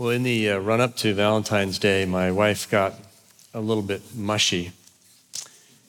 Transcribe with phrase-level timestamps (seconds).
[0.00, 2.94] Well, in the uh, run up to Valentine's Day, my wife got
[3.52, 4.72] a little bit mushy.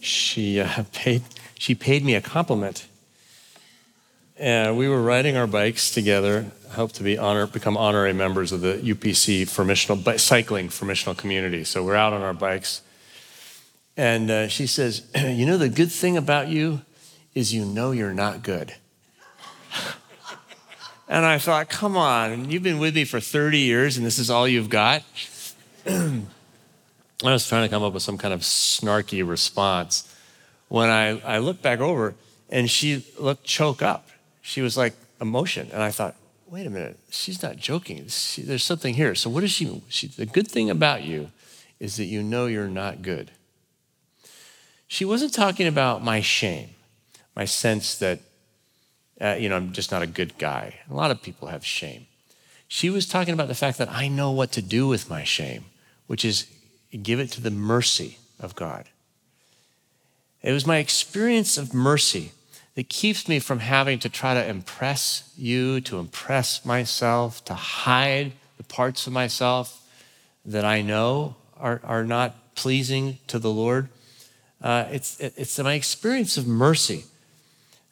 [0.02, 1.24] She uh, paid
[1.58, 2.88] she paid me a compliment.
[4.36, 8.60] And we were riding our bikes together, hope to be honor, become honorary members of
[8.60, 11.64] the UPC for missional, cycling for missional community.
[11.64, 12.82] So we're out on our bikes.
[13.96, 16.82] And uh, she says, You know, the good thing about you
[17.34, 18.76] is you know you're not good.
[21.12, 24.32] and I thought, Come on, you've been with me for 30 years and this is
[24.32, 25.04] all you've got.
[25.88, 26.24] I
[27.22, 30.12] was trying to come up with some kind of snarky response
[30.70, 32.16] when I, I looked back over
[32.50, 34.08] and she looked choke up.
[34.42, 35.70] She was like emotion.
[35.74, 36.16] And I thought,
[36.48, 38.08] wait a minute, she's not joking.
[38.08, 39.14] She, there's something here.
[39.14, 40.08] So, what is she, she?
[40.08, 41.30] The good thing about you
[41.80, 43.32] is that you know you're not good.
[44.88, 46.70] She wasn't talking about my shame,
[47.36, 48.20] my sense that,
[49.22, 50.76] uh, you know, I'm just not a good guy.
[50.90, 52.08] A lot of people have shame.
[52.68, 55.66] She was talking about the fact that I know what to do with my shame,
[56.08, 56.48] which is
[57.04, 58.86] give it to the mercy of God.
[60.42, 62.32] It was my experience of mercy
[62.76, 68.32] that keeps me from having to try to impress you, to impress myself, to hide
[68.58, 69.88] the parts of myself
[70.46, 73.90] that I know are, are not pleasing to the Lord.
[74.62, 77.06] Uh, it's, it's my experience of mercy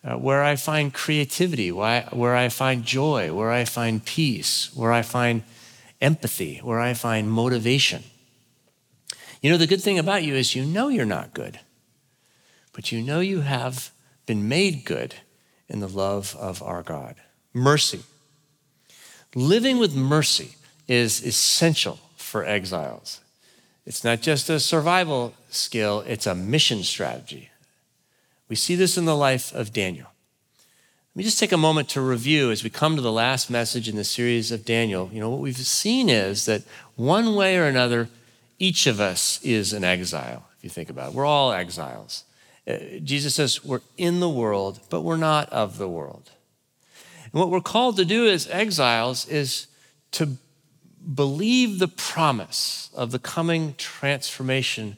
[0.04, 5.02] uh, where I find creativity, where I find joy, where I find peace, where I
[5.02, 5.44] find
[6.02, 8.04] empathy, where I find motivation.
[9.42, 11.60] You know, the good thing about you is you know you're not good
[12.80, 13.92] but you know you have
[14.26, 15.16] been made good
[15.68, 17.16] in the love of our God.
[17.54, 18.04] Mercy.
[19.36, 20.56] Living with mercy
[20.88, 23.20] is essential for exiles.
[23.86, 27.50] It's not just a survival skill, it's a mission strategy.
[28.50, 30.08] We see this in the life of Daniel.
[31.14, 33.88] Let me just take a moment to review as we come to the last message
[33.88, 35.10] in the series of Daniel.
[35.14, 36.64] You know, what we've seen is that
[36.96, 38.10] one way or another,
[38.58, 41.14] each of us is an exile, if you think about it.
[41.16, 42.24] We're all exiles.
[42.68, 46.32] Uh, Jesus says we're in the world, but we're not of the world.
[47.32, 49.68] And what we're called to do as exiles is
[50.12, 50.38] to
[51.14, 54.98] believe the promise of the coming transformation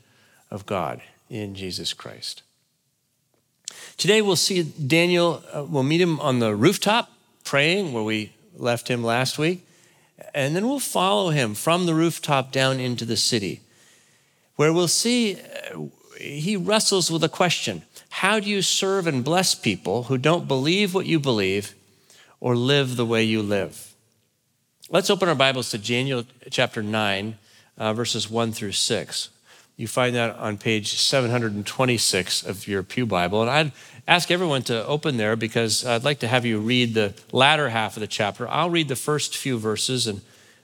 [0.50, 2.44] of God in Jesus Christ.
[3.98, 7.12] Today we'll see Daniel, uh, we'll meet him on the rooftop
[7.44, 9.66] praying where we left him last week,
[10.34, 13.62] and then we'll follow him from the rooftop down into the city,
[14.56, 15.36] where we'll see
[15.74, 15.80] uh,
[16.18, 20.94] he wrestles with a question How do you serve and bless people who don't believe
[20.94, 21.74] what you believe
[22.40, 23.94] or live the way you live?
[24.90, 27.38] Let's open our Bibles to Daniel chapter 9,
[27.78, 29.30] uh, verses 1 through 6.
[29.78, 33.42] You find that on page 726 of your Pew Bible.
[33.42, 33.72] And I'd
[34.08, 37.98] ask everyone to open there because I'd like to have you read the latter half
[37.98, 38.48] of the chapter.
[38.48, 40.22] I'll read the first few verses, and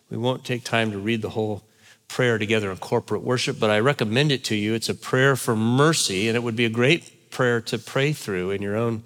[0.09, 1.63] we won't take time to read the whole
[2.07, 4.73] prayer together in corporate worship, but I recommend it to you.
[4.73, 8.51] It's a prayer for mercy, and it would be a great prayer to pray through
[8.51, 9.03] in your own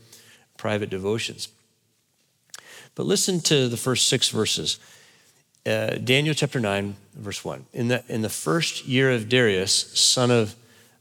[0.58, 1.48] private devotions.
[2.96, 4.78] But listen to the first six verses.
[5.64, 7.66] Uh, Daniel chapter 9, verse 1.
[7.74, 10.56] In the, in the first year of Darius, son of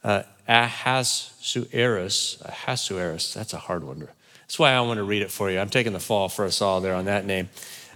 [0.05, 4.07] uh, Ahasuerus, Ahasuerus, that's a hard one.
[4.41, 5.59] That's why I want to read it for you.
[5.59, 7.49] I'm taking the fall for us all there on that name.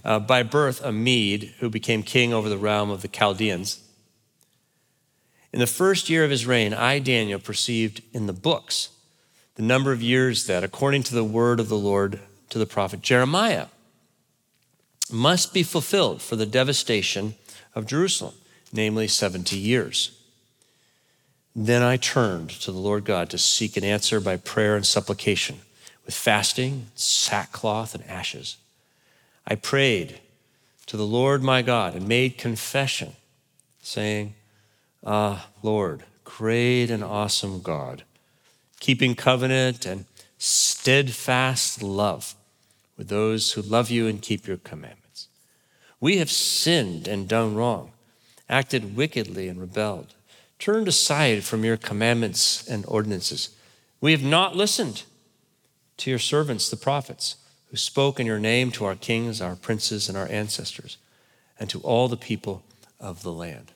[0.05, 3.83] Uh, by birth, a Mede who became king over the realm of the Chaldeans.
[5.53, 8.89] In the first year of his reign, I, Daniel, perceived in the books
[9.57, 13.03] the number of years that, according to the word of the Lord to the prophet
[13.03, 13.67] Jeremiah,
[15.13, 17.35] must be fulfilled for the devastation
[17.75, 18.35] of Jerusalem,
[18.73, 20.19] namely 70 years.
[21.55, 25.61] Then I turned to the Lord God to seek an answer by prayer and supplication,
[26.05, 28.57] with fasting, sackcloth, and ashes.
[29.47, 30.21] I prayed
[30.87, 33.13] to the Lord my God and made confession,
[33.83, 34.35] saying,
[35.05, 38.03] Ah, Lord, great and awesome God,
[38.81, 40.07] keeping covenant and
[40.39, 42.35] steadfast love
[42.97, 45.29] with those who love you and keep your commandments.
[46.01, 47.93] We have sinned and done wrong,
[48.49, 50.15] acted wickedly and rebelled,
[50.59, 53.57] turned aside from your commandments and ordinances.
[54.01, 55.05] We have not listened
[55.99, 57.37] to your servants, the prophets,
[57.71, 60.97] who spoke in your name to our kings, our princes, and our ancestors,
[61.59, 62.63] and to all the people
[63.01, 63.73] of the land.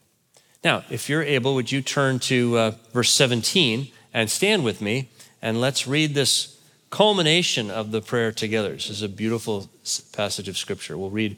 [0.65, 5.09] Now, if you're able, would you turn to uh, verse 17 and stand with me
[5.41, 6.58] and let's read this
[6.91, 8.73] culmination of the prayer together.
[8.73, 9.69] This is a beautiful
[10.13, 10.97] passage of scripture.
[10.97, 11.37] We'll read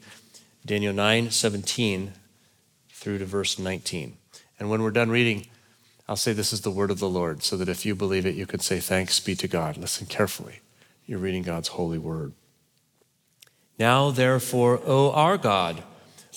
[0.65, 2.13] Daniel 9 17
[2.91, 4.17] through to verse 19.
[4.59, 5.47] And when we're done reading,
[6.07, 8.35] I'll say this is the word of the Lord, so that if you believe it,
[8.35, 9.77] you can say, Thanks be to God.
[9.77, 10.59] Listen carefully.
[11.05, 12.33] You're reading God's holy word.
[13.79, 15.83] Now, therefore, O our God,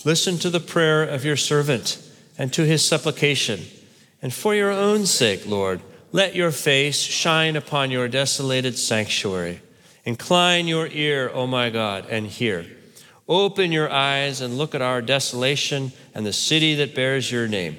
[0.03, 1.99] Listen to the prayer of your servant
[2.37, 3.61] and to his supplication.
[4.21, 5.81] And for your own sake, Lord,
[6.15, 9.61] let your face shine upon your desolated sanctuary.
[10.05, 12.67] Incline your ear, O my God, and hear.
[13.29, 17.77] Open your eyes and look at our desolation and the city that bears your name.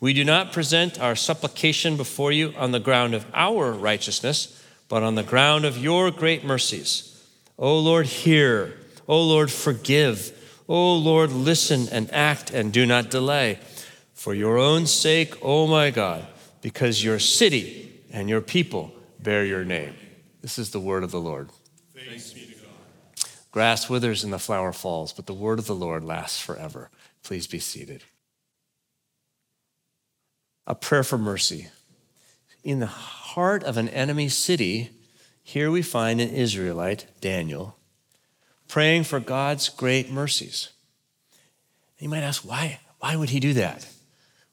[0.00, 5.02] We do not present our supplication before you on the ground of our righteousness, but
[5.02, 7.22] on the ground of your great mercies.
[7.58, 8.78] O Lord, hear.
[9.06, 10.32] O Lord, forgive.
[10.68, 13.58] O Lord, listen and act and do not delay.
[14.14, 16.26] For your own sake, O my God,
[16.60, 19.94] because your city and your people bear your name.
[20.40, 21.50] This is the word of the Lord.
[21.94, 23.30] Thanks be to God.
[23.50, 26.90] Grass withers and the flower falls, but the word of the Lord lasts forever.
[27.22, 28.04] Please be seated.
[30.66, 31.68] A prayer for mercy.
[32.62, 34.90] In the heart of an enemy city,
[35.42, 37.76] here we find an Israelite, Daniel,
[38.68, 40.68] praying for God's great mercies.
[41.98, 42.80] You might ask, why?
[43.00, 43.88] Why would he do that?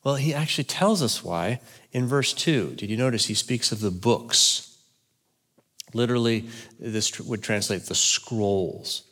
[0.05, 1.59] Well, he actually tells us why
[1.91, 2.75] in verse 2.
[2.75, 4.77] Did you notice he speaks of the books?
[5.95, 6.47] Literally,
[6.79, 9.03] this would translate the scrolls.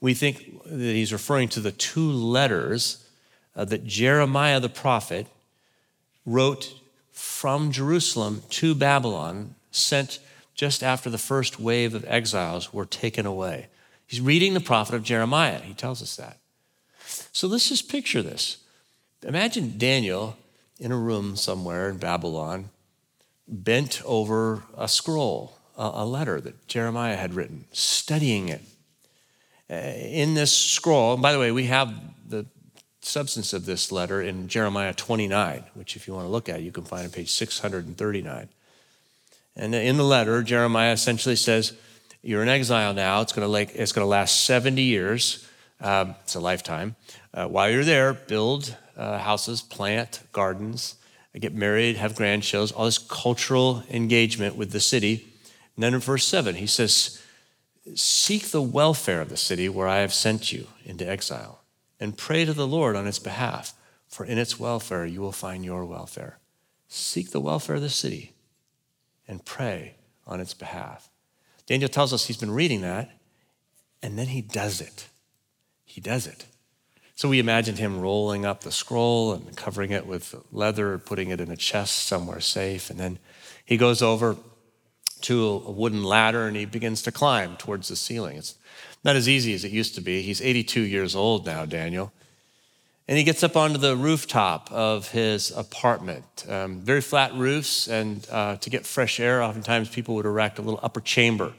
[0.00, 3.06] We think that he's referring to the two letters
[3.54, 5.26] uh, that Jeremiah the prophet
[6.24, 6.74] wrote
[7.12, 10.18] from Jerusalem to Babylon, sent
[10.54, 13.66] just after the first wave of exiles were taken away.
[14.06, 15.58] He's reading the prophet of Jeremiah.
[15.58, 16.38] He tells us that.
[17.32, 18.58] So let's just picture this.
[19.22, 20.36] Imagine Daniel
[20.78, 22.70] in a room somewhere in Babylon,
[23.48, 28.62] bent over a scroll, a, letter that Jeremiah had written, studying it.
[29.70, 31.92] Uh, in this scroll, by the way, we have
[32.28, 32.46] the
[33.00, 36.72] substance of this letter in Jeremiah 29, which, if you want to look at, you
[36.72, 38.48] can find on page 639.
[39.56, 41.72] And in the letter, Jeremiah essentially says,
[42.22, 43.20] You're in exile now.
[43.20, 45.46] It's going to, like, it's going to last 70 years.
[45.80, 46.96] Um, it's a lifetime.
[47.32, 50.96] Uh, while you're there, build uh, houses, plant gardens,
[51.38, 55.26] get married, have grandchildren, all this cultural engagement with the city.
[55.76, 57.22] And then in verse 7, he says,
[57.94, 61.62] Seek the welfare of the city where I have sent you into exile,
[62.00, 63.74] and pray to the Lord on its behalf,
[64.08, 66.38] for in its welfare you will find your welfare.
[66.88, 68.32] Seek the welfare of the city
[69.26, 69.94] and pray
[70.26, 71.08] on its behalf.
[71.66, 73.10] Daniel tells us he's been reading that,
[74.02, 75.08] and then he does it.
[75.84, 76.46] He does it.
[77.18, 81.40] So we imagined him rolling up the scroll and covering it with leather, putting it
[81.40, 82.90] in a chest somewhere safe.
[82.90, 83.18] And then
[83.64, 84.36] he goes over
[85.22, 88.36] to a wooden ladder and he begins to climb towards the ceiling.
[88.36, 88.54] It's
[89.02, 90.22] not as easy as it used to be.
[90.22, 92.12] He's 82 years old now, Daniel.
[93.08, 96.46] And he gets up onto the rooftop of his apartment.
[96.48, 100.62] Um, very flat roofs, and uh, to get fresh air, oftentimes people would erect a
[100.62, 101.52] little upper chamber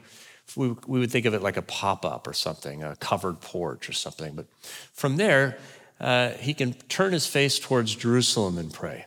[0.56, 3.88] we, we would think of it like a pop up or something, a covered porch
[3.88, 4.34] or something.
[4.34, 4.46] But
[4.92, 5.58] from there,
[6.00, 9.06] uh, he can turn his face towards Jerusalem and pray,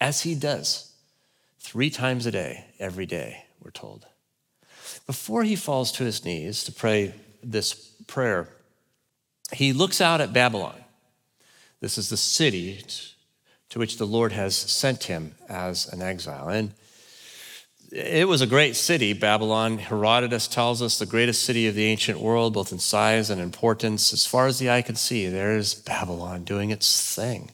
[0.00, 0.92] as he does
[1.60, 4.06] three times a day, every day, we're told.
[5.06, 7.74] Before he falls to his knees to pray this
[8.06, 8.48] prayer,
[9.52, 10.76] he looks out at Babylon.
[11.80, 12.82] This is the city
[13.68, 16.48] to which the Lord has sent him as an exile.
[16.48, 16.72] And
[17.94, 19.78] it was a great city, Babylon.
[19.78, 24.12] Herodotus tells us the greatest city of the ancient world, both in size and importance.
[24.12, 27.52] As far as the eye can see, there's Babylon doing its thing.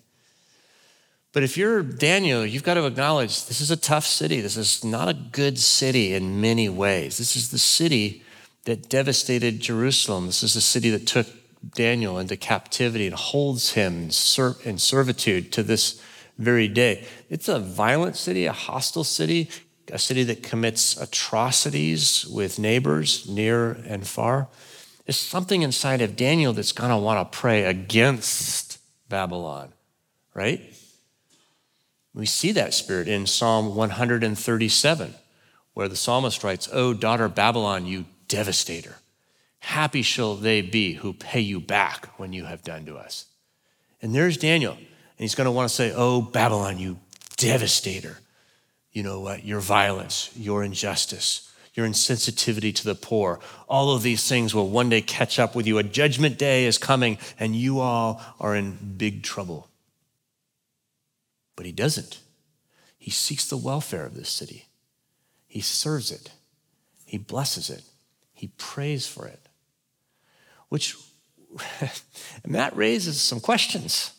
[1.34, 4.40] But if you're Daniel, you've got to acknowledge this is a tough city.
[4.40, 7.18] This is not a good city in many ways.
[7.18, 8.24] This is the city
[8.64, 10.24] that devastated Jerusalem.
[10.24, 11.26] This is the city that took
[11.74, 14.04] Daniel into captivity and holds him
[14.64, 16.02] in servitude to this
[16.38, 17.06] very day.
[17.28, 19.50] It's a violent city, a hostile city
[19.90, 24.48] a city that commits atrocities with neighbors near and far.
[25.06, 28.78] There's something inside of Daniel that's going to want to pray against
[29.08, 29.72] Babylon,
[30.34, 30.74] right?
[32.14, 35.14] We see that spirit in Psalm 137,
[35.74, 38.96] where the psalmist writes, O daughter Babylon, you devastator.
[39.60, 43.26] Happy shall they be who pay you back when you have done to us.
[44.02, 44.86] And there's Daniel, and
[45.18, 46.98] he's going to want to say, Oh, Babylon, you
[47.36, 48.18] devastator
[48.92, 49.44] you know what?
[49.44, 54.88] Your violence, your injustice, your insensitivity to the poor, all of these things will one
[54.88, 55.78] day catch up with you.
[55.78, 59.68] A judgment day is coming, and you all are in big trouble.
[61.54, 62.20] But he doesn't.
[62.98, 64.66] He seeks the welfare of this city,
[65.46, 66.30] he serves it,
[67.06, 67.82] he blesses it,
[68.32, 69.40] he prays for it.
[70.68, 70.96] Which,
[72.44, 74.12] and that raises some questions.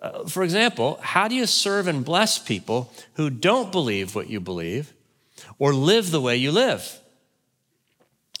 [0.00, 4.40] Uh, for example, how do you serve and bless people who don't believe what you
[4.40, 4.92] believe
[5.58, 7.00] or live the way you live?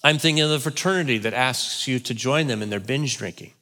[0.02, 3.52] I'm thinking of the fraternity that asks you to join them in their binge drinking.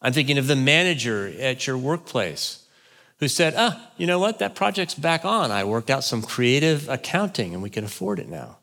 [0.00, 2.64] I'm thinking of the manager at your workplace
[3.18, 4.38] who said, ah, you know what?
[4.38, 5.50] That project's back on.
[5.50, 8.58] I worked out some creative accounting and we can afford it now.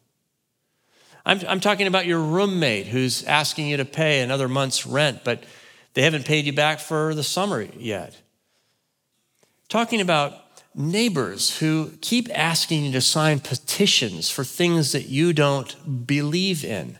[1.25, 5.43] I'm, I'm talking about your roommate who's asking you to pay another month's rent, but
[5.93, 8.21] they haven't paid you back for the summer yet.
[9.67, 10.33] Talking about
[10.73, 16.97] neighbors who keep asking you to sign petitions for things that you don't believe in.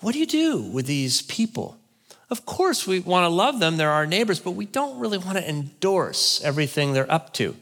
[0.00, 1.78] What do you do with these people?
[2.30, 5.38] Of course, we want to love them, they're our neighbors, but we don't really want
[5.38, 7.56] to endorse everything they're up to.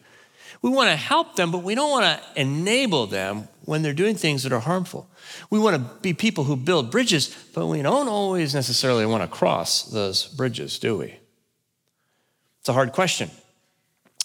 [0.61, 4.15] We want to help them, but we don't want to enable them when they're doing
[4.15, 5.09] things that are harmful.
[5.51, 9.29] We want to be people who build bridges, but we don't always necessarily want to
[9.29, 11.17] cross those bridges, do we?
[12.61, 13.31] It's a hard question,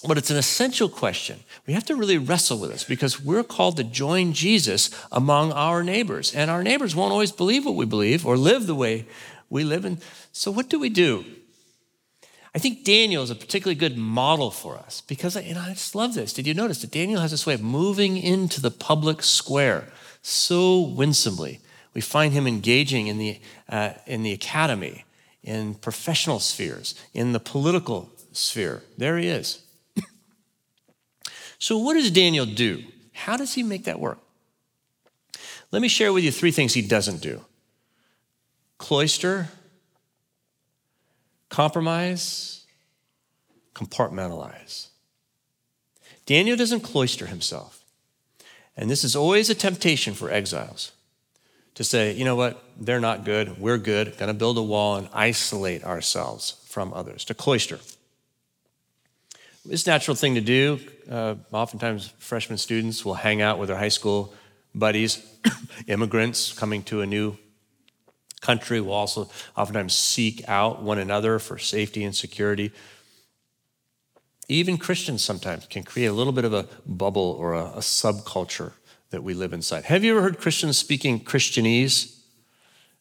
[0.07, 1.39] but it's an essential question.
[1.67, 5.83] We have to really wrestle with this because we're called to join Jesus among our
[5.83, 9.05] neighbors, and our neighbors won't always believe what we believe or live the way
[9.49, 9.85] we live.
[9.85, 9.99] And
[10.31, 11.25] so, what do we do?
[12.53, 16.13] I think Daniel is a particularly good model for us because know, I just love
[16.13, 16.33] this.
[16.33, 19.87] Did you notice that Daniel has this way of moving into the public square
[20.21, 21.61] so winsomely?
[21.93, 23.39] We find him engaging in the,
[23.69, 25.05] uh, in the academy,
[25.43, 28.83] in professional spheres, in the political sphere.
[28.97, 29.63] There he is.
[31.57, 32.83] so, what does Daniel do?
[33.13, 34.19] How does he make that work?
[35.71, 37.41] Let me share with you three things he doesn't do
[38.77, 39.49] cloister,
[41.51, 42.65] compromise,
[43.75, 44.87] compartmentalize.
[46.25, 47.83] Daniel doesn't cloister himself.
[48.77, 50.93] And this is always a temptation for exiles
[51.75, 55.09] to say, you know what, they're not good, we're good, gonna build a wall and
[55.13, 57.79] isolate ourselves from others, to cloister.
[59.69, 60.79] It's a natural thing to do.
[61.09, 64.33] Uh, oftentimes, freshman students will hang out with their high school
[64.73, 65.23] buddies,
[65.87, 67.37] immigrants coming to a new
[68.41, 72.71] country will also oftentimes seek out one another for safety and security.
[74.47, 78.73] Even Christians sometimes can create a little bit of a bubble or a, a subculture
[79.11, 79.85] that we live inside.
[79.85, 82.17] Have you ever heard Christians speaking Christianese?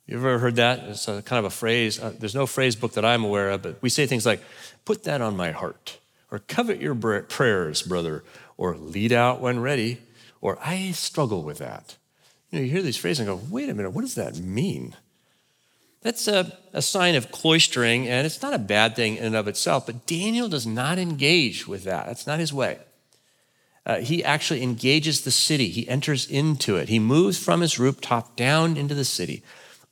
[0.07, 0.81] You ever heard that?
[0.89, 1.99] It's a kind of a phrase.
[1.99, 4.43] Uh, there's no phrase book that I'm aware of, but we say things like,
[4.85, 5.99] put that on my heart,
[6.31, 8.25] or covet your prayers, brother,
[8.57, 9.99] or lead out when ready,
[10.41, 11.97] or I struggle with that.
[12.51, 14.97] You know, you hear these phrases and go, wait a minute, what does that mean?
[16.03, 19.49] That's a, a sign of cloistering, and it's not a bad thing in and of
[19.49, 22.07] itself, but Daniel does not engage with that.
[22.07, 22.79] That's not his way.
[23.85, 26.89] Uh, he actually engages the city, he enters into it.
[26.89, 29.43] He moves from his rooftop down into the city,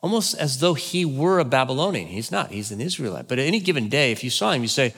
[0.00, 2.08] almost as though he were a Babylonian.
[2.08, 3.28] He's not, he's an Israelite.
[3.28, 4.94] But at any given day, if you saw him, you say,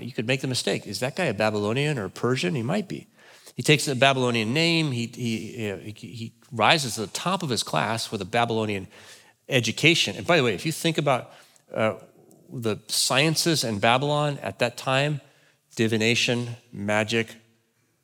[0.00, 0.86] you could make the mistake.
[0.86, 2.54] Is that guy a Babylonian or a Persian?
[2.54, 3.06] He might be.
[3.54, 7.62] He takes a Babylonian name, he, he, he, he rises to the top of his
[7.62, 8.86] class with a Babylonian
[9.48, 10.16] education.
[10.16, 11.32] And by the way, if you think about
[11.72, 11.94] uh,
[12.52, 15.20] the sciences in Babylon at that time,
[15.74, 17.34] divination, magic,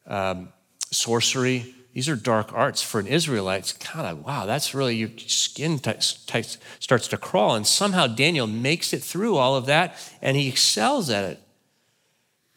[0.07, 0.49] um,
[0.91, 3.61] sorcery, these are dark arts for an Israelite.
[3.61, 5.93] It's kind of, wow, that's really, your skin t-
[6.27, 7.55] t- starts to crawl.
[7.55, 11.41] And somehow Daniel makes it through all of that and he excels at it.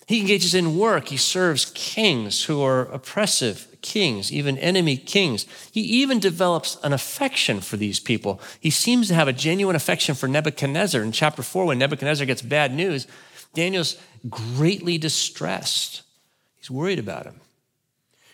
[0.08, 1.08] He engages in work.
[1.08, 5.46] He serves kings who are oppressive kings, even enemy kings.
[5.72, 8.42] He even develops an affection for these people.
[8.60, 11.04] He seems to have a genuine affection for Nebuchadnezzar.
[11.04, 13.06] In chapter 4, when Nebuchadnezzar gets bad news,
[13.54, 13.96] Daniel's
[14.27, 16.01] greatly distressed.
[16.56, 17.39] He's worried about him.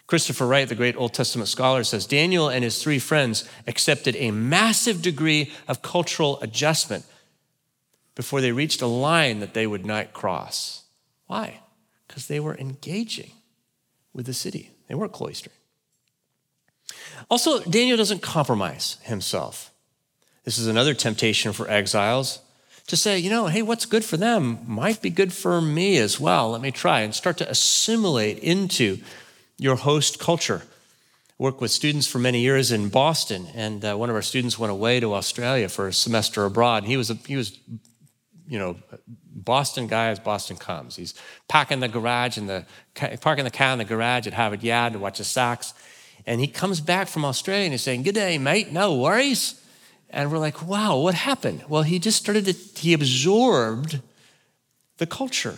[0.08, 4.31] Christopher Wright, the great Old Testament scholar, says Daniel and his three friends accepted a
[4.31, 7.03] massive degree of cultural adjustment
[8.15, 10.84] before they reached a line that they would not cross.
[11.27, 11.60] Why?
[12.08, 13.31] Because they were engaging
[14.13, 15.53] with the city, they weren't cloistering.
[17.29, 19.71] Also, Daniel doesn't compromise himself.
[20.43, 22.39] This is another temptation for exiles
[22.88, 26.19] to say, you know, hey, what's good for them might be good for me as
[26.19, 26.51] well.
[26.51, 28.98] Let me try and start to assimilate into
[29.57, 30.63] your host culture.
[31.38, 34.74] Worked with students for many years in Boston, and uh, one of our students went
[34.74, 36.83] away to Australia for a semester abroad.
[36.83, 37.57] He was a, he was
[38.45, 38.75] you know,
[39.43, 40.95] Boston guy as Boston comes.
[40.95, 41.13] He's
[41.48, 42.65] parking the garage in the
[43.21, 45.74] parking the car in the garage at Harvard Yard to watch the Sox.
[46.25, 49.62] And he comes back from Australia and he's saying, Good day, mate, no worries.
[50.12, 51.63] And we're like, wow, what happened?
[51.67, 54.01] Well, he just started to, he absorbed
[54.98, 55.57] the culture.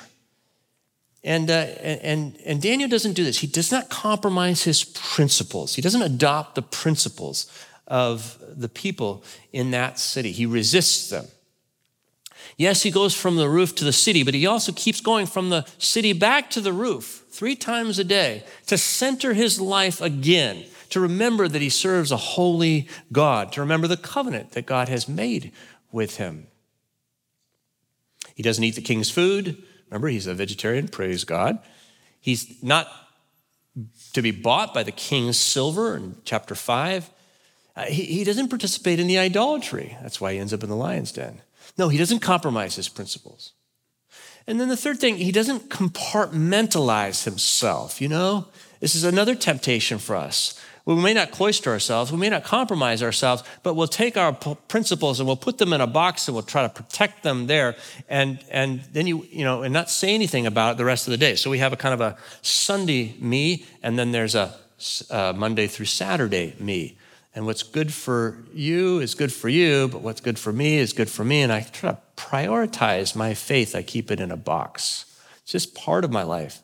[1.23, 3.39] And, uh, and, and Daniel doesn't do this.
[3.39, 5.75] He does not compromise his principles.
[5.75, 7.51] He doesn't adopt the principles
[7.87, 10.31] of the people in that city.
[10.31, 11.25] He resists them.
[12.57, 15.49] Yes, he goes from the roof to the city, but he also keeps going from
[15.49, 20.65] the city back to the roof three times a day to center his life again,
[20.89, 25.09] to remember that he serves a holy God, to remember the covenant that God has
[25.09, 25.51] made
[25.91, 26.47] with him.
[28.35, 29.63] He doesn't eat the king's food.
[29.89, 31.59] Remember, he's a vegetarian, praise God.
[32.19, 32.87] He's not
[34.13, 37.09] to be bought by the king's silver in chapter 5.
[37.75, 39.97] Uh, he, he doesn't participate in the idolatry.
[40.01, 41.41] That's why he ends up in the lion's den.
[41.77, 43.53] No, he doesn't compromise his principles.
[44.45, 48.47] And then the third thing, he doesn't compartmentalize himself, you know?
[48.79, 50.59] This is another temptation for us.
[50.85, 55.19] We may not cloister ourselves, we may not compromise ourselves, but we'll take our principles
[55.21, 57.77] and we'll put them in a box and we'll try to protect them there,
[58.09, 61.11] and and then you you know and not say anything about it the rest of
[61.11, 61.35] the day.
[61.35, 64.53] So we have a kind of a Sunday me, and then there's a,
[65.09, 66.97] a uh, Monday through Saturday me.
[67.35, 70.93] And what's good for you is good for you, but what's good for me is
[70.93, 71.41] good for me.
[71.41, 73.75] And I try to prioritize my faith.
[73.75, 75.05] I keep it in a box.
[75.41, 76.61] It's just part of my life.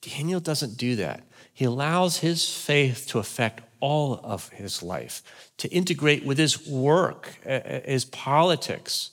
[0.00, 1.22] Daniel doesn't do that.
[1.52, 5.22] He allows his faith to affect all of his life,
[5.58, 9.10] to integrate with his work, uh, uh, his politics,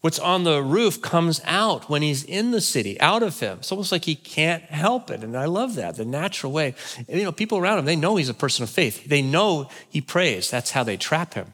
[0.00, 3.58] What's on the roof comes out when he's in the city, out of him.
[3.58, 5.24] It's almost like he can't help it.
[5.24, 6.74] And I love that, the natural way.
[7.08, 9.06] And, you know, people around him, they know he's a person of faith.
[9.06, 10.50] They know he prays.
[10.50, 11.52] That's how they trap him.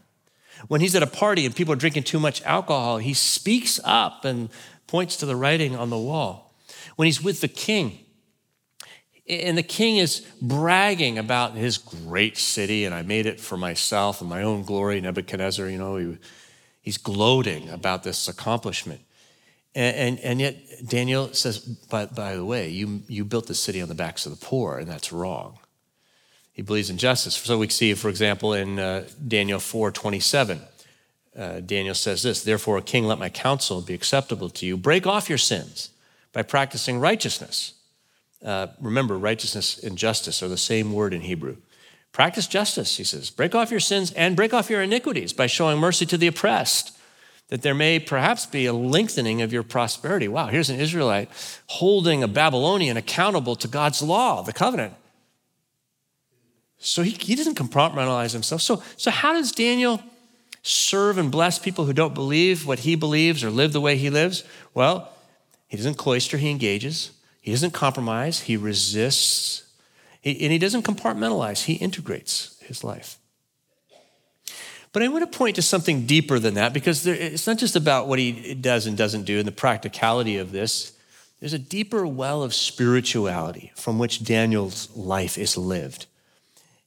[0.69, 4.25] When he's at a party and people are drinking too much alcohol, he speaks up
[4.25, 4.49] and
[4.87, 6.55] points to the writing on the wall.
[6.97, 7.99] When he's with the king,
[9.29, 14.21] and the king is bragging about his great city, and I made it for myself
[14.21, 15.01] and my own glory.
[15.01, 16.19] Nebuchadnezzar, you know, he
[16.83, 19.01] He's gloating about this accomplishment.
[19.75, 23.81] And, and, and, yet, Daniel says, by, by the way, you, you built the city
[23.81, 25.59] on the backs of the poor, and that's wrong.
[26.53, 27.35] He believes in justice.
[27.37, 30.61] So we see, for example, in uh, Daniel 4 27,
[31.35, 34.77] uh, Daniel says this Therefore, king, let my counsel be acceptable to you.
[34.77, 35.91] Break off your sins
[36.33, 37.73] by practicing righteousness.
[38.45, 41.57] Uh, remember, righteousness and justice are the same word in Hebrew.
[42.13, 43.31] Practice justice, he says.
[43.31, 46.97] Break off your sins and break off your iniquities by showing mercy to the oppressed,
[47.49, 50.29] that there may perhaps be a lengthening of your prosperity.
[50.29, 51.31] Wow, here's an Israelite
[51.69, 54.95] holding a Babylonian accountable to God's law, the covenant.
[56.79, 58.61] So he, he doesn't compartmentalize himself.
[58.61, 60.03] So, so, how does Daniel
[60.63, 64.11] serve and bless people who don't believe what he believes or live the way he
[64.11, 64.45] lives?
[64.75, 65.13] Well,
[65.69, 67.13] he doesn't cloister, he engages.
[67.41, 69.62] He doesn't compromise, he resists
[70.23, 73.19] he, and he doesn't compartmentalize, he integrates his life.
[74.93, 77.77] But I want to point to something deeper than that because there, it's not just
[77.77, 80.93] about what he does and doesn't do and the practicality of this.
[81.41, 86.07] There's a deeper well of spirituality from which Daniel's life is lived.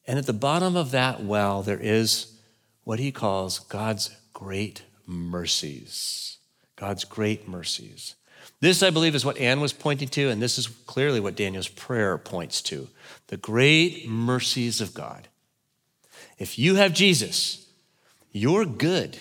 [0.07, 2.37] And at the bottom of that well, there is
[2.83, 6.37] what he calls God's great mercies.
[6.75, 8.15] God's great mercies.
[8.61, 11.67] This, I believe, is what Anne was pointing to, and this is clearly what Daniel's
[11.67, 12.87] prayer points to
[13.27, 15.27] the great mercies of God.
[16.37, 17.67] If you have Jesus,
[18.31, 19.19] you're good,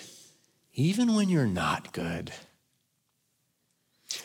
[0.73, 2.31] even when you're not good.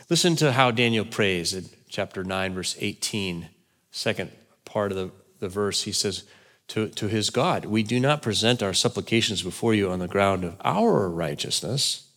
[0.09, 3.49] Listen to how Daniel prays in chapter 9, verse 18,
[3.91, 4.31] second
[4.65, 5.83] part of the, the verse.
[5.83, 6.25] He says,
[6.71, 10.45] to, to his God, we do not present our supplications before you on the ground
[10.45, 12.09] of our righteousness,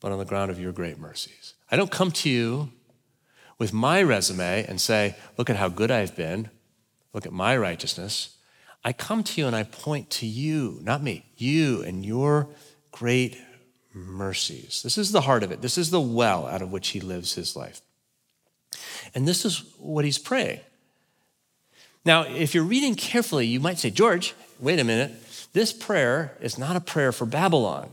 [0.00, 1.54] but on the ground of your great mercies.
[1.68, 2.70] I don't come to you
[3.58, 6.50] with my resume and say, Look at how good I've been,
[7.12, 8.36] look at my righteousness.
[8.84, 12.48] I come to you and I point to you, not me, you and your
[12.90, 13.38] great
[13.94, 14.82] mercies.
[14.82, 15.62] This is the heart of it.
[15.62, 17.80] This is the well out of which he lives his life.
[19.14, 20.60] And this is what he's praying.
[22.04, 25.12] Now, if you're reading carefully, you might say, George, wait a minute.
[25.52, 27.90] This prayer is not a prayer for Babylon,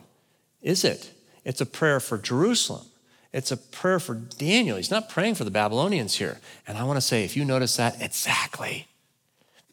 [0.61, 1.11] is it?
[1.45, 2.85] It's a prayer for Jerusalem.
[3.31, 4.77] It's a prayer for Daniel.
[4.77, 6.39] He's not praying for the Babylonians here.
[6.67, 8.87] And I want to say, if you notice that, exactly.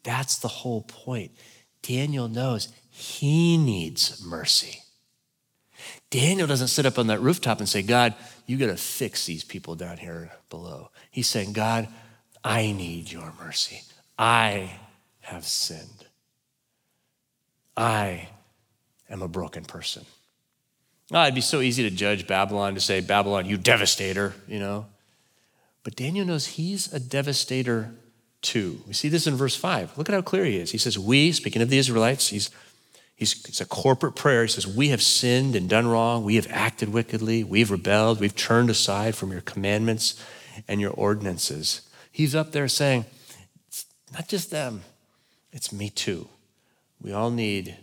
[0.03, 1.31] That's the whole point.
[1.81, 4.81] Daniel knows he needs mercy.
[6.09, 8.13] Daniel doesn't sit up on that rooftop and say, God,
[8.45, 10.89] you got to fix these people down here below.
[11.11, 11.87] He's saying, God,
[12.43, 13.81] I need your mercy.
[14.17, 14.79] I
[15.21, 16.05] have sinned.
[17.75, 18.29] I
[19.09, 20.05] am a broken person.
[21.11, 24.87] Oh, it'd be so easy to judge Babylon, to say, Babylon, you devastator, you know.
[25.83, 27.91] But Daniel knows he's a devastator
[28.41, 28.81] too.
[28.85, 29.97] We see this in verse 5.
[29.97, 30.71] Look at how clear he is.
[30.71, 32.49] He says, We, speaking of the Israelites, he's,
[33.15, 34.41] he's, it's a corporate prayer.
[34.41, 36.25] He says, We have sinned and done wrong.
[36.25, 37.41] We have acted wickedly.
[37.43, 38.19] We've rebelled.
[38.19, 40.21] We've turned aside from your commandments
[40.67, 41.81] and your ordinances.
[42.11, 43.05] He's up there saying,
[43.69, 44.81] It's not just them,
[45.53, 46.27] it's me too.
[47.01, 47.77] We all need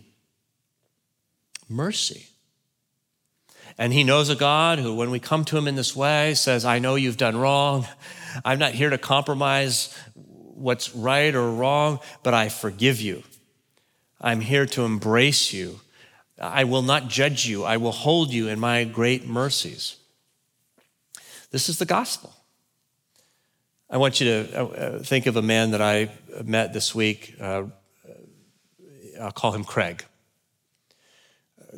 [1.67, 2.27] mercy.
[3.77, 6.63] And he knows a God who, when we come to him in this way, says,
[6.63, 7.85] I know you've done wrong.
[8.45, 13.23] I'm not here to compromise what's right or wrong, but I forgive you.
[14.21, 15.81] I'm here to embrace you.
[16.39, 17.63] I will not judge you.
[17.63, 19.97] I will hold you in my great mercies.
[21.51, 22.33] This is the gospel.
[23.89, 26.09] I want you to uh, think of a man that I
[26.43, 27.35] met this week.
[27.39, 27.63] Uh,
[29.21, 30.03] I'll call him Craig.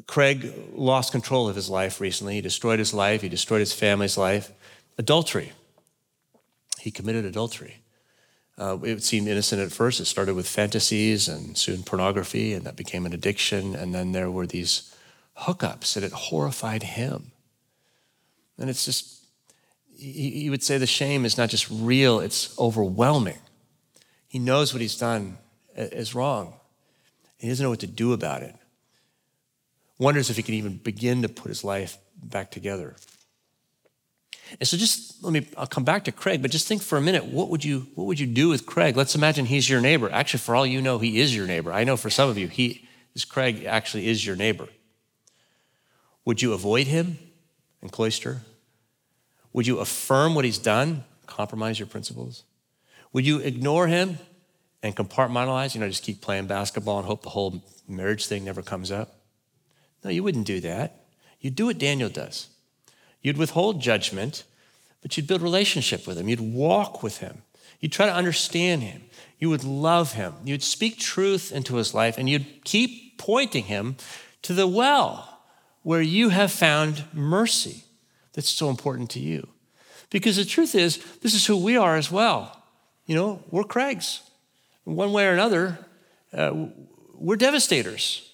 [0.05, 2.35] Craig lost control of his life recently.
[2.35, 4.51] He destroyed his life, he destroyed his family's life.
[4.97, 5.51] Adultery.
[6.79, 7.81] He committed adultery.
[8.57, 9.99] Uh, it seemed innocent at first.
[9.99, 13.75] It started with fantasies and soon pornography, and that became an addiction.
[13.75, 14.95] And then there were these
[15.41, 17.31] hookups, and it horrified him.
[18.57, 19.23] And it's just,
[19.95, 23.37] he would say the shame is not just real, it's overwhelming.
[24.27, 25.37] He knows what he's done
[25.75, 26.55] is wrong.
[27.37, 28.55] He doesn't know what to do about it.
[29.99, 32.95] Wonders if he can even begin to put his life back together.
[34.59, 37.01] And so just let me, I'll come back to Craig, but just think for a
[37.01, 38.95] minute, what would you, what would you do with Craig?
[38.95, 40.09] Let's imagine he's your neighbor.
[40.09, 41.73] Actually, for all you know, he is your neighbor.
[41.73, 44.67] I know for some of you, he, this Craig actually is your neighbor.
[46.25, 47.17] Would you avoid him
[47.81, 48.41] and cloister?
[49.53, 52.43] Would you affirm what he's done, compromise your principles?
[53.13, 54.17] Would you ignore him
[54.83, 58.61] and compartmentalize, you know, just keep playing basketball and hope the whole marriage thing never
[58.61, 59.16] comes up?
[60.03, 61.05] No, you wouldn't do that.
[61.39, 62.47] You'd do what Daniel does.
[63.21, 64.43] You'd withhold judgment,
[65.01, 66.29] but you'd build relationship with him.
[66.29, 67.43] You'd walk with him.
[67.79, 69.03] You'd try to understand him.
[69.39, 70.33] You would love him.
[70.43, 73.97] You'd speak truth into his life, and you'd keep pointing him
[74.41, 75.41] to the well
[75.83, 77.83] where you have found mercy
[78.33, 79.47] that's so important to you.
[80.09, 82.63] Because the truth is, this is who we are as well.
[83.05, 84.21] You know, we're Craigs.
[84.83, 85.79] One way or another,
[86.33, 86.67] uh,
[87.13, 88.31] we're devastators,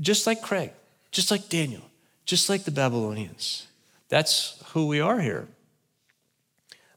[0.00, 0.72] just like Craig,
[1.10, 1.82] just like Daniel,
[2.24, 3.66] just like the Babylonians.
[4.08, 5.48] That's who we are here.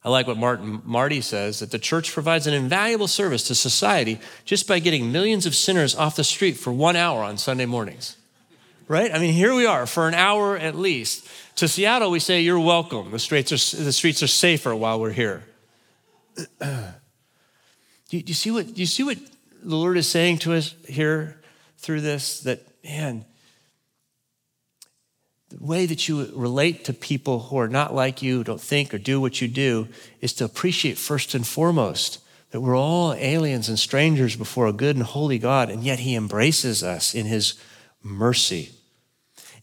[0.05, 4.19] I like what Martin Marty says that the church provides an invaluable service to society
[4.43, 8.17] just by getting millions of sinners off the street for one hour on Sunday mornings.
[8.89, 9.13] Right?
[9.13, 11.25] I mean, here we are for an hour at least.
[11.57, 13.11] To Seattle, we say, You're welcome.
[13.11, 15.45] The streets are, the streets are safer while we're here.
[16.59, 16.75] do,
[18.09, 19.17] you, do, you see what, do you see what
[19.61, 21.39] the Lord is saying to us here
[21.83, 22.39] through this?
[22.41, 23.25] That, man,
[25.49, 28.97] the way that you relate to people who are not like you, don't think or
[28.97, 29.87] do what you do,
[30.19, 32.19] is to appreciate first and foremost
[32.49, 36.15] that we're all aliens and strangers before a good and holy God, and yet He
[36.15, 37.55] embraces us in His
[38.01, 38.71] mercy.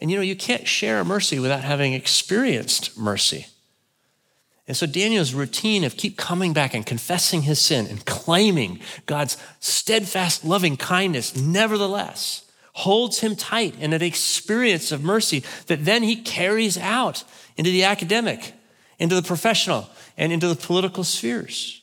[0.01, 3.47] And you know, you can't share mercy without having experienced mercy.
[4.71, 9.37] And so Daniel's routine of keep coming back and confessing his sin and claiming God's
[9.59, 16.15] steadfast loving kindness, nevertheless, holds him tight in an experience of mercy that then he
[16.15, 17.25] carries out
[17.57, 18.55] into the academic,
[19.01, 21.83] into the professional, and into the political spheres.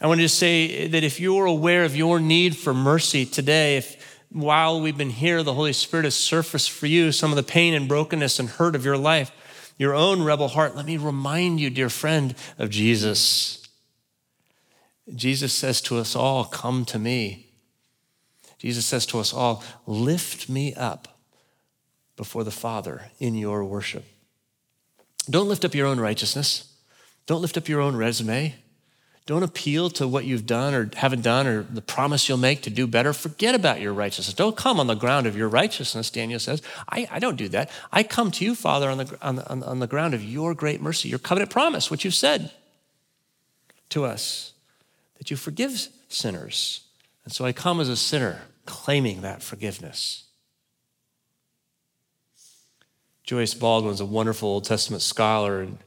[0.00, 3.78] I want to just say that if you're aware of your need for mercy today,
[3.78, 7.42] if while we've been here, the Holy Spirit has surfaced for you some of the
[7.42, 9.32] pain and brokenness and hurt of your life,
[9.78, 13.66] your own rebel heart, let me remind you, dear friend, of Jesus.
[15.14, 17.46] Jesus says to us all, Come to me.
[18.58, 21.18] Jesus says to us all, Lift me up
[22.16, 24.04] before the Father in your worship.
[25.28, 26.72] Don't lift up your own righteousness.
[27.26, 28.54] Don't lift up your own resume.
[29.24, 32.70] Don't appeal to what you've done or haven't done or the promise you'll make to
[32.70, 33.12] do better.
[33.12, 34.34] Forget about your righteousness.
[34.34, 36.60] Don't come on the ground of your righteousness, Daniel says.
[36.88, 37.70] I, I don't do that.
[37.92, 40.80] I come to you, Father, on the, on, the, on the ground of your great
[40.80, 42.50] mercy, your covenant promise, what you've said
[43.90, 44.54] to us,
[45.18, 46.80] that you forgive sinners.
[47.24, 50.24] And so I come as a sinner claiming that forgiveness.
[53.22, 55.78] Joyce Baldwin's a wonderful Old Testament scholar, and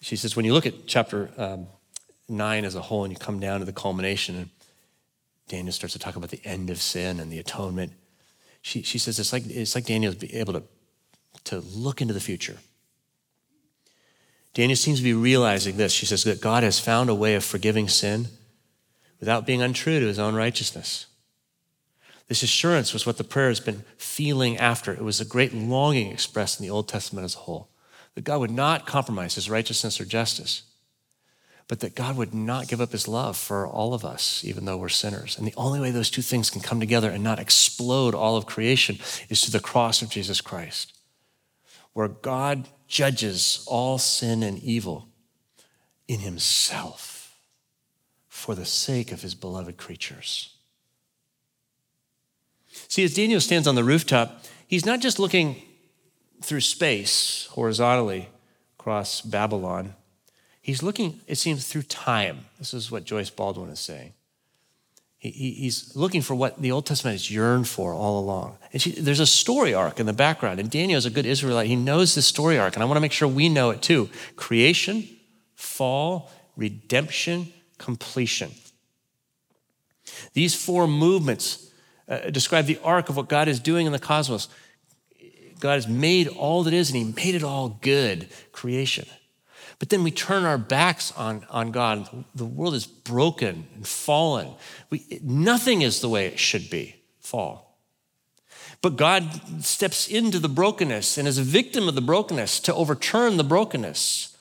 [0.00, 1.68] she says when you look at chapter um,
[2.28, 4.50] 9 as a whole and you come down to the culmination, and
[5.48, 7.92] Daniel starts to talk about the end of sin and the atonement,
[8.62, 10.62] she, she says it's like, it's like Daniel's able to,
[11.44, 12.58] to look into the future.
[14.54, 15.92] Daniel seems to be realizing this.
[15.92, 18.28] She says that God has found a way of forgiving sin
[19.20, 21.06] without being untrue to his own righteousness.
[22.28, 24.92] This assurance was what the prayer has been feeling after.
[24.92, 27.68] It was a great longing expressed in the Old Testament as a whole
[28.14, 30.62] that God would not compromise his righteousness or justice,
[31.66, 34.76] but that God would not give up his love for all of us, even though
[34.76, 35.38] we're sinners.
[35.38, 38.46] And the only way those two things can come together and not explode all of
[38.46, 38.98] creation
[39.28, 40.92] is through the cross of Jesus Christ,
[41.94, 45.08] where God judges all sin and evil
[46.06, 47.38] in himself
[48.28, 50.54] for the sake of his beloved creatures.
[52.88, 55.62] See, as Daniel stands on the rooftop, he's not just looking
[56.42, 58.28] through space horizontally
[58.78, 59.94] across Babylon.
[60.64, 62.46] He's looking, it seems, through time.
[62.58, 64.14] This is what Joyce Baldwin is saying.
[65.18, 68.56] He, he, he's looking for what the Old Testament has yearned for all along.
[68.72, 70.60] And she, there's a story arc in the background.
[70.60, 71.66] And Daniel is a good Israelite.
[71.66, 72.76] He knows this story arc.
[72.76, 75.06] And I want to make sure we know it too creation,
[75.54, 78.50] fall, redemption, completion.
[80.32, 81.70] These four movements
[82.08, 84.48] uh, describe the arc of what God is doing in the cosmos.
[85.60, 89.04] God has made all that is, and He made it all good creation.
[89.78, 92.24] But then we turn our backs on, on God.
[92.34, 94.54] The world is broken and fallen.
[94.90, 97.78] We, nothing is the way it should be fall.
[98.80, 103.36] But God steps into the brokenness and is a victim of the brokenness to overturn
[103.36, 104.36] the brokenness.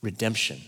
[0.00, 0.60] Redemption.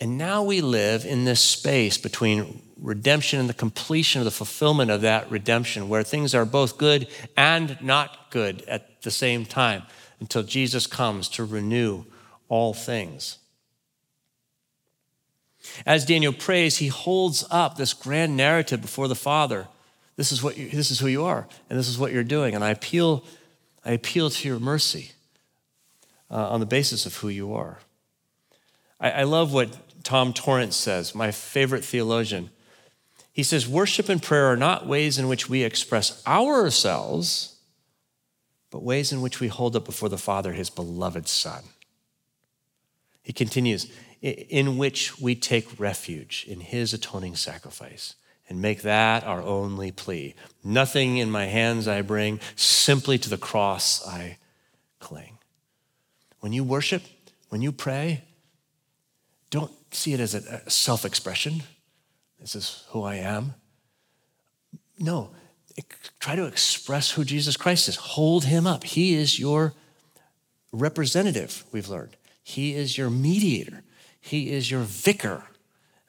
[0.00, 4.90] And now we live in this space between redemption and the completion of the fulfillment
[4.90, 9.82] of that redemption, where things are both good and not good at the same time
[10.20, 12.04] until Jesus comes to renew
[12.48, 13.38] all things.
[15.84, 19.66] As Daniel prays, he holds up this grand narrative before the Father.
[20.16, 22.54] This is, what you, this is who you are, and this is what you're doing.
[22.54, 23.24] And I appeal,
[23.84, 25.12] I appeal to your mercy
[26.30, 27.78] uh, on the basis of who you are.
[29.00, 32.50] I, I love what Tom Torrance says, my favorite theologian.
[33.32, 37.56] He says, Worship and prayer are not ways in which we express ourselves,
[38.70, 41.62] but ways in which we hold up before the Father his beloved Son.
[43.28, 48.14] He continues, in which we take refuge in his atoning sacrifice
[48.48, 50.34] and make that our only plea.
[50.64, 54.38] Nothing in my hands I bring, simply to the cross I
[54.98, 55.36] cling.
[56.40, 57.02] When you worship,
[57.50, 58.22] when you pray,
[59.50, 61.62] don't see it as a self expression.
[62.40, 63.52] This is who I am.
[64.98, 65.32] No,
[66.18, 67.96] try to express who Jesus Christ is.
[67.96, 68.84] Hold him up.
[68.84, 69.74] He is your
[70.72, 72.16] representative, we've learned.
[72.48, 73.82] He is your mediator,
[74.20, 75.44] He is your vicar.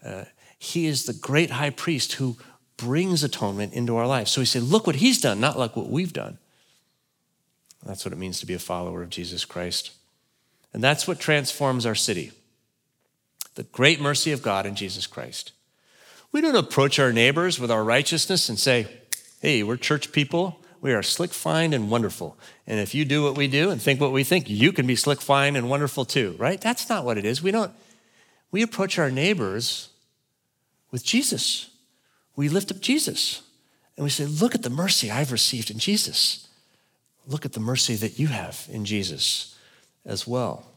[0.05, 0.23] Uh,
[0.59, 2.37] he is the great high priest who
[2.75, 4.31] brings atonement into our lives.
[4.31, 6.37] So we say, look what he's done, not like what we've done.
[7.85, 9.91] That's what it means to be a follower of Jesus Christ.
[10.73, 12.33] And that's what transforms our city
[13.55, 15.51] the great mercy of God in Jesus Christ.
[16.31, 18.87] We don't approach our neighbors with our righteousness and say,
[19.41, 20.61] hey, we're church people.
[20.79, 22.37] We are slick, fine, and wonderful.
[22.69, 24.95] And if you do what we do and think what we think, you can be
[24.95, 26.61] slick, fine, and wonderful too, right?
[26.61, 27.41] That's not what it is.
[27.41, 27.71] We don't,
[28.51, 29.89] we approach our neighbors
[30.91, 31.71] with Jesus.
[32.35, 33.41] We lift up Jesus
[33.97, 36.47] and we say, Look at the mercy I've received in Jesus.
[37.25, 39.57] Look at the mercy that you have in Jesus
[40.05, 40.67] as well.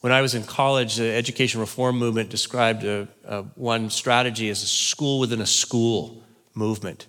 [0.00, 4.62] When I was in college, the education reform movement described a, a, one strategy as
[4.64, 7.06] a school within a school movement.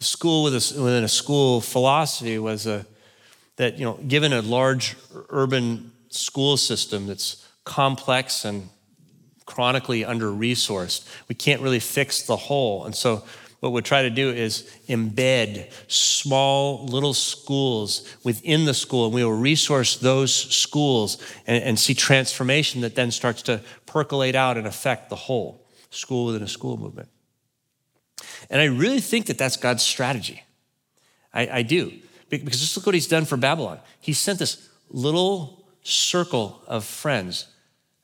[0.00, 2.86] School within a school philosophy was a,
[3.56, 4.96] that, you know, given a large
[5.30, 8.68] urban school system that's complex and
[9.46, 12.84] chronically under resourced, we can't really fix the whole.
[12.84, 13.24] And so
[13.60, 19.24] what we'll try to do is embed small little schools within the school, and we
[19.24, 24.66] will resource those schools and, and, see transformation that then starts to percolate out and
[24.66, 27.08] affect the whole school within a school movement.
[28.50, 30.42] And I really think that that's God's strategy.
[31.32, 31.92] I, I do.
[32.28, 33.78] Because just look what he's done for Babylon.
[34.00, 37.46] He sent this little circle of friends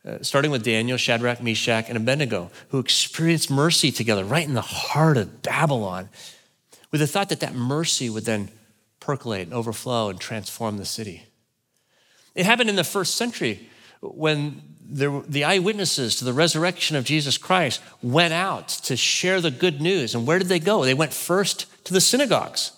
[0.05, 4.61] uh, starting with Daniel, Shadrach, Meshach, and Abednego, who experienced mercy together right in the
[4.61, 6.09] heart of Babylon,
[6.91, 8.51] with the thought that that mercy would then
[8.99, 11.25] percolate and overflow and transform the city.
[12.35, 13.69] It happened in the first century
[14.01, 19.51] when there, the eyewitnesses to the resurrection of Jesus Christ went out to share the
[19.51, 20.15] good news.
[20.15, 20.85] And where did they go?
[20.85, 22.73] They went first to the synagogues,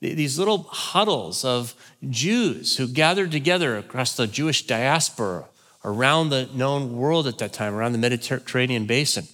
[0.00, 1.74] these little huddles of
[2.08, 5.46] Jews who gathered together across the Jewish diaspora
[5.84, 9.26] around the known world at that time, around the Mediterranean basin.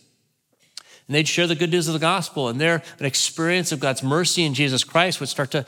[1.06, 4.02] And they'd share the good news of the gospel, and their an experience of God's
[4.02, 5.66] mercy in Jesus Christ would start to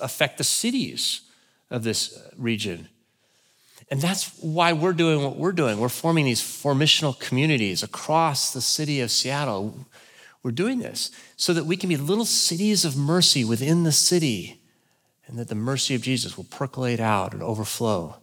[0.00, 1.22] affect the cities
[1.70, 2.88] of this region.
[3.90, 5.80] And that's why we're doing what we're doing.
[5.80, 9.86] We're forming these formational communities across the city of Seattle.
[10.44, 14.60] We're doing this so that we can be little cities of mercy within the city,
[15.26, 18.16] and that the mercy of Jesus will percolate out and overflow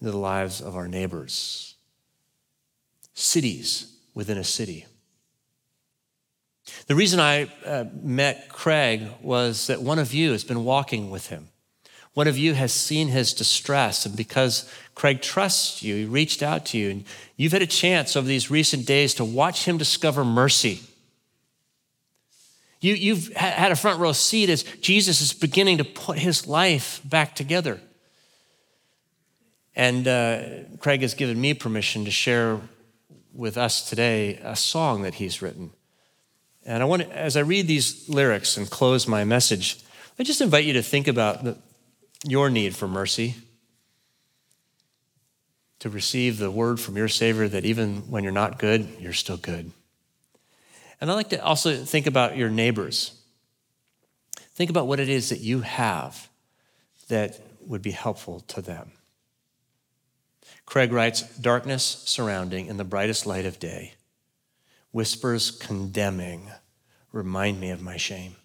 [0.00, 1.74] into the lives of our neighbors,
[3.12, 4.86] cities within a city.
[6.86, 11.28] The reason I uh, met Craig was that one of you has been walking with
[11.28, 11.48] him.
[12.18, 16.66] One of you has seen his distress, and because Craig trusts you, he reached out
[16.66, 17.04] to you, and
[17.36, 20.80] you've had a chance over these recent days to watch him discover mercy.
[22.80, 27.00] You, you've had a front row seat as Jesus is beginning to put his life
[27.04, 27.80] back together.
[29.76, 30.42] And uh,
[30.80, 32.60] Craig has given me permission to share
[33.32, 35.70] with us today a song that he's written.
[36.66, 39.78] And I want to, as I read these lyrics and close my message,
[40.18, 41.56] I just invite you to think about the,
[42.24, 43.36] your need for mercy,
[45.78, 49.36] to receive the word from your Savior that even when you're not good, you're still
[49.36, 49.70] good.
[51.00, 53.12] And I like to also think about your neighbors.
[54.36, 56.28] Think about what it is that you have
[57.08, 58.90] that would be helpful to them.
[60.66, 63.94] Craig writes Darkness surrounding in the brightest light of day,
[64.90, 66.50] whispers condemning
[67.12, 68.36] remind me of my shame.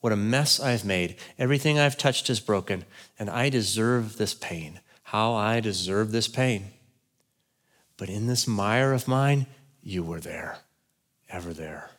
[0.00, 1.16] What a mess I've made.
[1.38, 2.84] Everything I've touched is broken,
[3.18, 4.80] and I deserve this pain.
[5.04, 6.72] How I deserve this pain.
[7.96, 9.46] But in this mire of mine,
[9.82, 10.58] you were there,
[11.28, 11.90] ever there.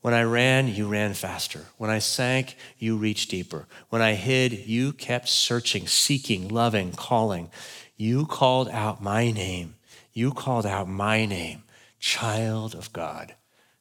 [0.00, 1.66] When I ran, you ran faster.
[1.78, 3.66] When I sank, you reached deeper.
[3.88, 7.50] When I hid, you kept searching, seeking, loving, calling.
[7.96, 9.76] You called out my name.
[10.12, 11.64] You called out my name,
[11.98, 13.34] child of God,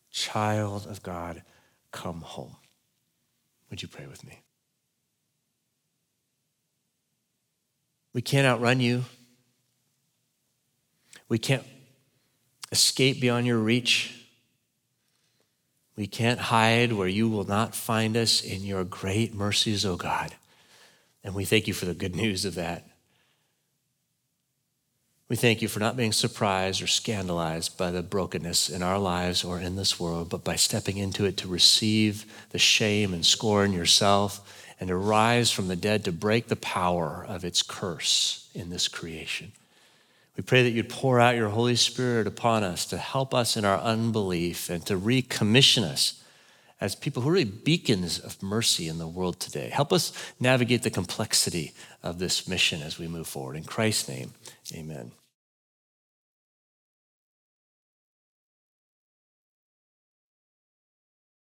[0.09, 1.43] child of God,
[1.91, 2.55] come home.
[3.69, 4.41] Would you pray with me?
[8.13, 9.05] We can't outrun you.
[11.29, 11.63] We can't
[12.71, 14.25] escape beyond your reach.
[15.95, 19.95] We can't hide where you will not find us in your great mercies, O oh
[19.95, 20.35] God.
[21.23, 22.87] And we thank you for the good news of that.
[25.29, 29.43] We thank you for not being surprised or scandalized by the brokenness in our lives
[29.43, 33.71] or in this world, but by stepping into it to receive the shame and scorn
[33.71, 34.41] yourself
[34.79, 38.89] and to rise from the dead to break the power of its curse in this
[38.89, 39.53] creation.
[40.35, 43.63] We pray that you'd pour out your Holy Spirit upon us to help us in
[43.63, 46.21] our unbelief and to recommission us
[46.81, 49.69] as people who are really beacons of mercy in the world today.
[49.69, 51.71] Help us navigate the complexity
[52.03, 53.55] of this mission as we move forward.
[53.55, 54.33] In Christ's name,
[54.75, 55.13] amen.